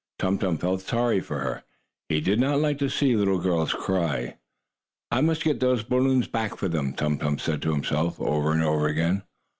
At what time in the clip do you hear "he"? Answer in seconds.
2.09-2.21